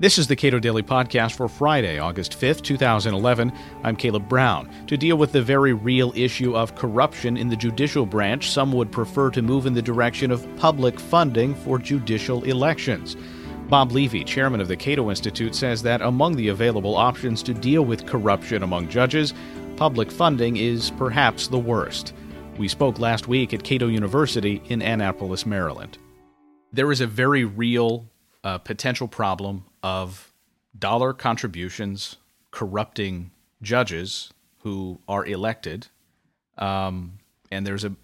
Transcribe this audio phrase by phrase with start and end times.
[0.00, 3.52] This is the Cato Daily Podcast for Friday, August 5th, 2011.
[3.82, 4.66] I'm Caleb Brown.
[4.86, 8.90] To deal with the very real issue of corruption in the judicial branch, some would
[8.90, 13.14] prefer to move in the direction of public funding for judicial elections.
[13.68, 17.84] Bob Levy, chairman of the Cato Institute, says that among the available options to deal
[17.84, 19.34] with corruption among judges,
[19.76, 22.14] public funding is perhaps the worst.
[22.56, 25.98] We spoke last week at Cato University in Annapolis, Maryland.
[26.72, 28.08] There is a very real
[28.42, 30.32] uh, potential problem of
[30.78, 32.16] dollar contributions
[32.50, 33.30] corrupting
[33.62, 35.88] judges who are elected,
[36.58, 37.18] um,
[37.50, 37.94] and there's a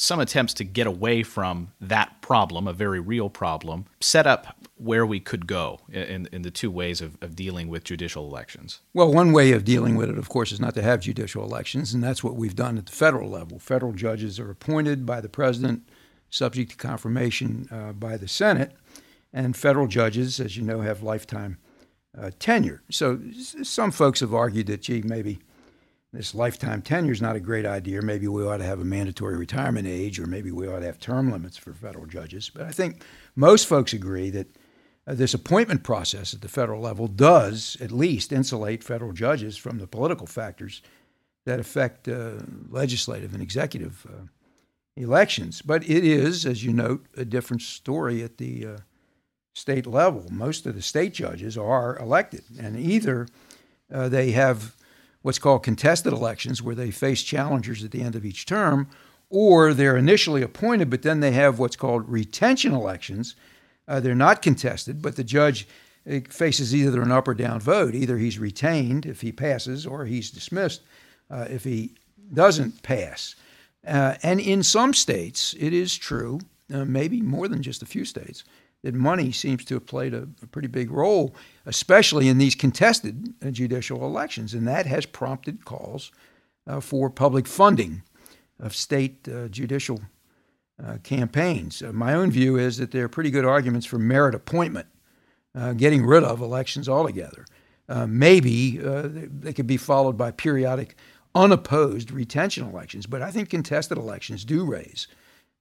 [0.00, 5.04] some attempts to get away from that problem, a very real problem, set up where
[5.04, 8.80] we could go in, in the two ways of, of dealing with judicial elections.
[8.94, 11.92] Well, one way of dealing with it, of course, is not to have judicial elections,
[11.92, 13.58] and that's what we've done at the federal level.
[13.58, 15.82] Federal judges are appointed by the president,
[16.30, 18.72] subject to confirmation uh, by the Senate
[19.32, 21.58] and federal judges, as you know, have lifetime
[22.16, 22.82] uh, tenure.
[22.90, 23.20] So
[23.62, 25.38] some folks have argued that, gee, maybe
[26.12, 28.00] this lifetime tenure is not a great idea.
[28.00, 30.98] Maybe we ought to have a mandatory retirement age, or maybe we ought to have
[30.98, 32.50] term limits for federal judges.
[32.50, 33.02] But I think
[33.36, 34.46] most folks agree that
[35.06, 39.78] uh, this appointment process at the federal level does at least insulate federal judges from
[39.78, 40.82] the political factors
[41.44, 42.32] that affect uh,
[42.70, 44.26] legislative and executive uh,
[44.96, 45.62] elections.
[45.62, 48.76] But it is, as you note, a different story at the uh,
[49.58, 50.24] state level.
[50.30, 53.26] Most of the state judges are elected, and either
[53.92, 54.74] uh, they have
[55.22, 58.88] what's called contested elections, where they face challengers at the end of each term,
[59.30, 63.34] or they're initially appointed, but then they have what's called retention elections.
[63.88, 65.66] Uh, they're not contested, but the judge
[66.08, 67.94] uh, faces either an up or down vote.
[67.94, 70.82] Either he's retained if he passes, or he's dismissed
[71.30, 71.92] uh, if he
[72.32, 73.34] doesn't pass.
[73.86, 76.40] Uh, and in some states, it is true,
[76.72, 78.44] uh, maybe more than just a few states,
[78.82, 81.34] that money seems to have played a, a pretty big role,
[81.66, 84.54] especially in these contested judicial elections.
[84.54, 86.12] And that has prompted calls
[86.66, 88.02] uh, for public funding
[88.60, 90.00] of state uh, judicial
[90.84, 91.82] uh, campaigns.
[91.82, 94.86] Uh, my own view is that there are pretty good arguments for merit appointment,
[95.54, 97.44] uh, getting rid of elections altogether.
[98.06, 100.94] maybe they could be followed by periodic
[101.34, 105.08] unopposed retention elections, but I think contested elections do raise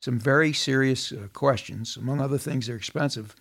[0.00, 1.96] some very serious uh, questions.
[1.96, 3.34] Among other things, they're expensive.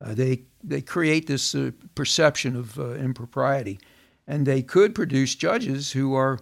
[0.00, 3.78] Uh, they they create this uh, perception of uh, impropriety,
[4.26, 6.38] and they could produce judges who are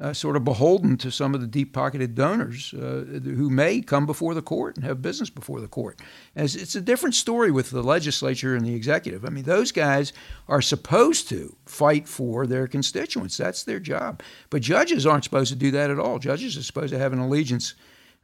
[0.00, 4.34] uh, sort of beholden to some of the deep-pocketed donors uh, who may come before
[4.34, 6.00] the court and have business before the court.
[6.34, 9.24] As it's a different story with the legislature and the executive.
[9.24, 10.12] I mean, those guys
[10.48, 13.36] are supposed to fight for their constituents.
[13.36, 14.22] That's their job.
[14.50, 16.18] But judges aren't supposed to do that at all.
[16.18, 17.74] Judges are supposed to have an allegiance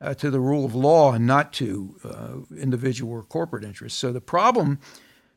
[0.00, 3.98] uh, to the rule of law and not to uh, individual or corporate interests.
[3.98, 4.78] So the problem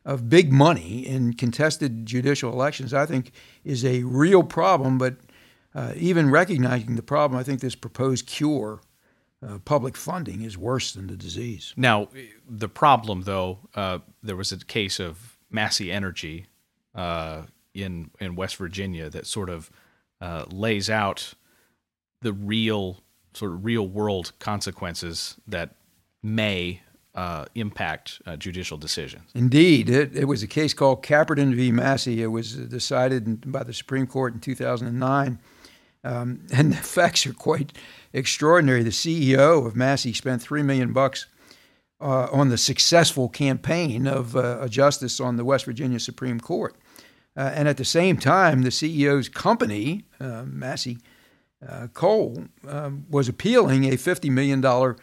[0.06, 3.32] of big money in contested judicial elections, I think,
[3.64, 4.98] is a real problem.
[4.98, 5.16] But
[5.74, 8.82] uh, even recognizing the problem, I think this proposed cure.
[9.44, 11.74] Uh, public funding is worse than the disease.
[11.76, 12.10] Now,
[12.48, 16.46] the problem, though, uh, there was a case of Massey Energy
[16.94, 19.72] uh, in in West Virginia that sort of
[20.52, 21.34] lays out
[22.22, 23.02] the real
[23.34, 25.76] sort of real world consequences that
[26.24, 26.82] may
[27.16, 29.30] uh, impact uh, judicial decisions.
[29.36, 29.90] Indeed.
[29.90, 31.72] It, it, was a case called Caperton v.
[31.72, 32.22] Massey.
[32.22, 35.40] It was decided by the Supreme Court in 2009.
[36.04, 37.74] Um, and the facts are quite
[38.14, 38.84] extraordinary.
[38.84, 41.26] The CEO of Massey spent three million bucks
[42.00, 46.76] uh, on the successful campaign of uh, a justice on the West Virginia Supreme Court.
[47.38, 50.98] Uh, and at the same time, the CEO's company, uh, Massey
[51.68, 54.96] uh, Coal um, was appealing a $50 million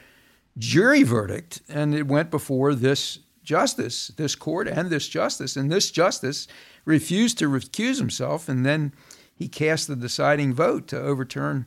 [0.58, 5.56] jury verdict, and it went before this justice, this court, and this justice.
[5.56, 6.48] And this justice
[6.84, 8.92] refused to recuse himself, and then
[9.34, 11.66] he cast the deciding vote to overturn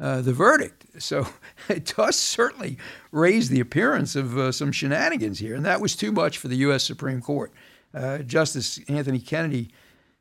[0.00, 0.84] uh, the verdict.
[0.98, 1.28] So
[1.68, 2.76] it does certainly
[3.12, 6.56] raise the appearance of uh, some shenanigans here, and that was too much for the
[6.56, 6.82] U.S.
[6.82, 7.52] Supreme Court.
[7.94, 9.70] Uh, Justice Anthony Kennedy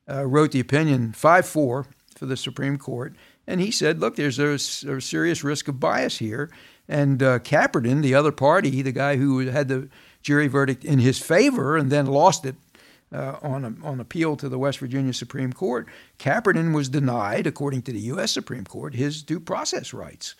[0.08, 3.16] uh, wrote the opinion 5 4 for the Supreme Court.
[3.46, 4.54] And he said, look, there's a,
[4.90, 6.50] a serious risk of bias here.
[6.88, 9.90] And uh, Caperton, the other party, the guy who had the
[10.22, 12.56] jury verdict in his favor and then lost it
[13.14, 15.88] uh, on, a, on appeal to the West Virginia Supreme Court,
[16.18, 18.32] Caperton was denied, according to the U.S.
[18.32, 20.36] Supreme Court, his due process rights.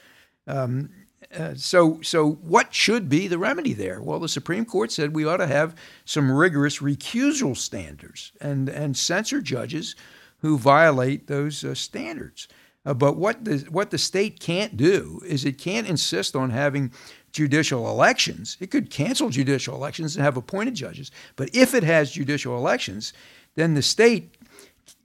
[0.48, 0.90] Um,
[1.36, 4.02] uh, so, so what should be the remedy there?
[4.02, 5.76] Well, the Supreme Court said we ought to have
[6.06, 9.96] some rigorous recusal standards and and censor judges
[10.40, 12.48] who violate those uh, standards.
[12.86, 16.92] Uh, but what the, what the state can't do is it can't insist on having
[17.32, 18.58] judicial elections.
[18.60, 21.12] It could cancel judicial elections and have appointed judges.
[21.36, 23.14] But if it has judicial elections,
[23.56, 24.36] then the state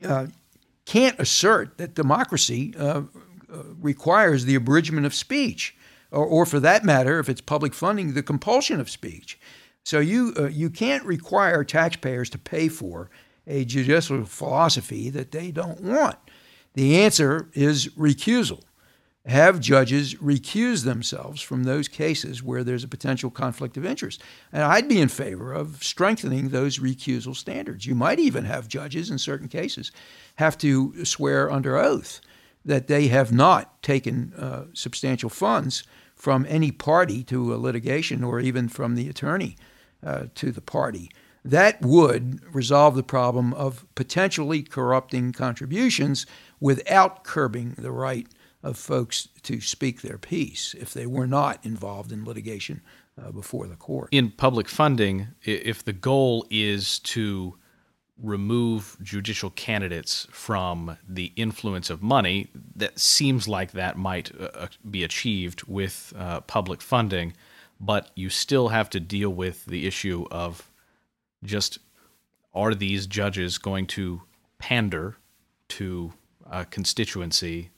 [0.05, 0.27] uh,
[0.85, 3.03] can't assert that democracy uh,
[3.53, 5.77] uh, requires the abridgment of speech,
[6.11, 9.39] or, or, for that matter, if it's public funding, the compulsion of speech.
[9.85, 13.11] So you uh, you can't require taxpayers to pay for
[13.47, 16.19] a judicial philosophy that they don't want.
[16.75, 18.63] The answer is recusal
[19.29, 24.23] have judges recuse themselves from those cases where there's a potential conflict of interest.
[24.53, 27.85] And I'd be in favor of strengthening those recusal standards.
[27.85, 29.93] You might even have judges in certain cases
[30.37, 32.23] have to swear under oath
[32.65, 35.85] that they have not taken uh, substantial funds
[36.15, 39.57] from any party to a litigation or even from the attorney
[40.03, 41.11] uh, to the party.
[41.45, 46.27] That would resolve the problem of potentially corrupting contributions
[46.61, 48.27] without curbing the right
[48.63, 52.81] of folks to speak their piece if they were not involved in litigation
[53.21, 54.09] uh, before the court.
[54.13, 57.57] In public funding, if the goal is to
[58.21, 64.67] remove judicial candidates from the influence of money, that seems like that might uh, uh,
[64.91, 67.33] be achieved with uh, public funding,
[67.81, 70.69] but you still have to deal with the issue of
[71.45, 71.79] just
[72.53, 74.21] are these judges going to
[74.59, 75.17] pander
[75.69, 76.13] to
[76.51, 77.71] a constituency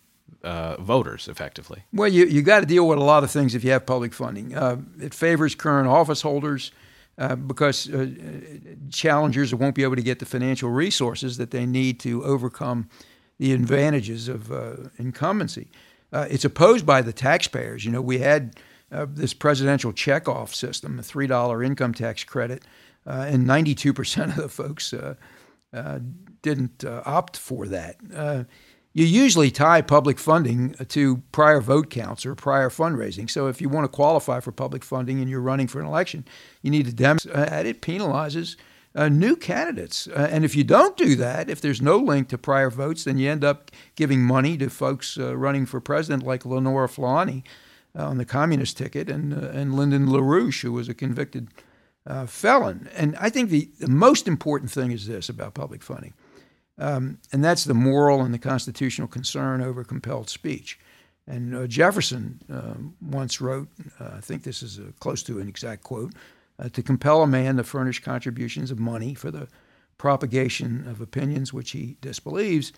[0.43, 1.83] uh, voters effectively.
[1.93, 4.15] Well, you you got to deal with a lot of things if you have public
[4.15, 4.55] funding.
[4.55, 6.73] Uh, it favors current office holders
[7.19, 8.09] uh, because uh,
[8.91, 12.89] challengers won't be able to get the financial resources that they need to overcome
[13.39, 15.69] the advantages of uh, incumbency.
[16.13, 17.85] Uh, it's opposed by the taxpayers.
[17.85, 18.59] You know, we had
[18.91, 22.65] this presidential checkoff system, a three dollar income tax credit,
[23.05, 24.95] and ninety two percent of the folks
[26.43, 27.97] didn't opt for that
[28.93, 33.31] you usually tie public funding to prior vote counts or prior fundraising.
[33.31, 36.25] So if you want to qualify for public funding and you're running for an election,
[36.63, 38.57] you need to demonstrate uh, it penalizes
[38.97, 40.09] uh, new candidates.
[40.09, 43.17] Uh, and if you don't do that, if there's no link to prior votes, then
[43.17, 47.45] you end up giving money to folks uh, running for president like Lenora Fulani
[47.97, 51.49] uh, on the communist ticket and, uh, and Lyndon LaRouche, who was a convicted
[52.27, 52.89] felon.
[52.97, 56.15] And I think the, the most important thing is this about public funding–
[56.81, 60.79] um, and that's the moral and the constitutional concern over compelled speech.
[61.27, 63.69] And uh, Jefferson uh, once wrote,
[64.01, 66.13] uh, I think this is close to an exact quote,
[66.59, 69.47] uh, to compel a man to furnish contributions of money for the
[69.99, 72.73] propagation of opinions which he disbelieves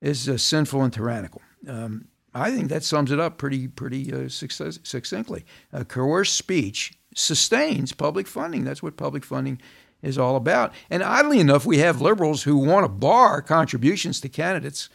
[0.00, 1.42] is uh, sinful and tyrannical.
[1.66, 5.44] Um, I think that sums it up pretty, pretty uh, succinctly.
[5.88, 8.62] coerced speech sustains public funding.
[8.64, 9.60] That's what public funding
[10.02, 10.72] is all about.
[10.88, 14.88] And oddly enough, we have liberals who want to bar contributions to candidates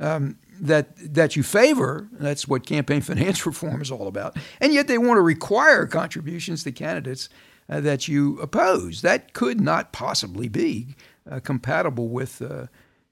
[0.00, 2.08] um, that that you favor.
[2.12, 4.36] That's what campaign finance reform is all about.
[4.60, 7.28] And yet they want to require contributions to candidates
[7.68, 9.02] uh, that you oppose.
[9.02, 10.94] That could not possibly be
[11.30, 12.66] uh, compatible with uh,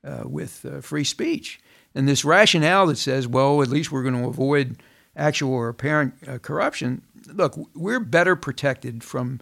[0.05, 1.61] uh with uh, free speech.
[1.95, 4.81] And this rationale that says, well, at least we're going to avoid
[5.17, 7.03] actual or apparent uh, corruption.
[7.27, 9.41] Look, we're better protected from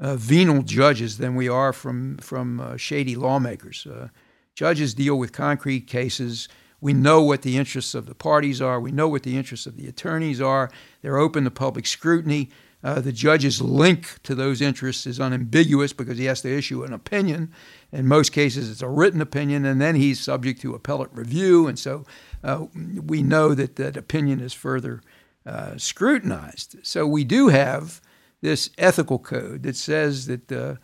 [0.00, 3.86] uh, venal judges than we are from from uh, shady lawmakers.
[3.86, 4.08] Uh,
[4.54, 6.48] judges deal with concrete cases.
[6.80, 8.80] We know what the interests of the parties are.
[8.80, 10.70] We know what the interests of the attorneys are.
[11.02, 12.50] They're open to public scrutiny.
[12.84, 16.92] Uh, the judge's link to those interests is unambiguous because he has to issue an
[16.92, 17.52] opinion.
[17.90, 21.66] In most cases, it's a written opinion, and then he's subject to appellate review.
[21.66, 22.04] And so
[22.44, 25.02] uh, we know that that opinion is further
[25.44, 26.76] uh, scrutinized.
[26.84, 28.00] So we do have
[28.40, 30.76] this ethical code that says that uh,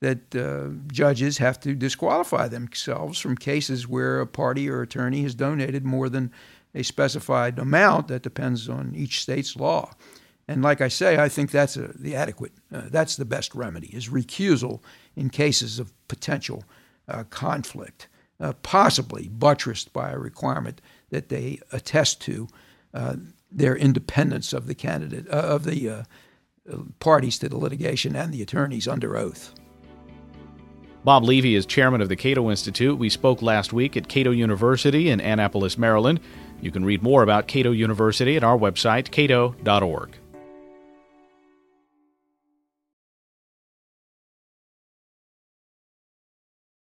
[0.00, 5.34] that uh, judges have to disqualify themselves from cases where a party or attorney has
[5.34, 6.30] donated more than
[6.74, 8.08] a specified amount.
[8.08, 9.90] That depends on each state's law.
[10.46, 13.88] And like I say, I think that's a, the adequate, uh, that's the best remedy,
[13.88, 14.80] is recusal
[15.16, 16.64] in cases of potential
[17.08, 18.08] uh, conflict,
[18.40, 22.48] uh, possibly buttressed by a requirement that they attest to
[22.94, 23.16] uh,
[23.50, 26.04] their independence of the candidate, of the
[27.00, 29.54] parties to the litigation and the attorneys under oath.
[31.04, 32.98] Bob Levy is chairman of the Cato Institute.
[32.98, 36.20] We spoke last week at Cato University in Annapolis, Maryland.
[36.60, 40.10] You can read more about Cato University at our website, cato.org.